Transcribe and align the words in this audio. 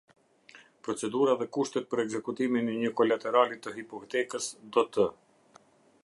Procedura 0.85 1.33
dhe 1.41 1.47
kushtet 1.57 1.85
për 1.91 2.01
ekzekutimin 2.03 2.71
e 2.75 2.77
një 2.79 2.91
kolaterali 3.01 3.59
të 3.67 3.75
hipotekës 3.75 4.51
do 4.77 4.85
të. 4.97 5.09